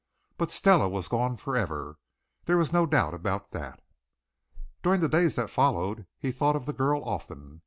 [0.35, 1.99] But Stella was gone forever,
[2.45, 3.83] there was no doubt about that.
[4.81, 7.59] During the days that followed he thought of the girl often.